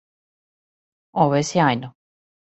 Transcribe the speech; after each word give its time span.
Ово 1.25 1.43
је 1.43 1.47
сјајно. 1.51 1.93